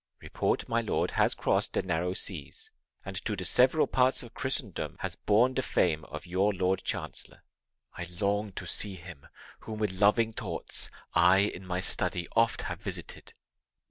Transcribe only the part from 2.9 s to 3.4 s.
And to